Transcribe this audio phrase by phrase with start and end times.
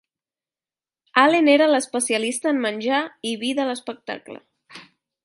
[1.23, 3.03] Allen era l'especialista en menjar
[3.33, 4.39] i vi de l'espectacle.